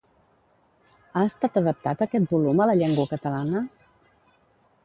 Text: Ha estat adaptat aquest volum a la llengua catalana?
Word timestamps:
Ha 1.17 1.25
estat 1.31 1.59
adaptat 1.61 2.03
aquest 2.07 2.33
volum 2.37 2.65
a 2.65 2.67
la 2.71 2.79
llengua 2.81 3.09
catalana? 3.15 3.63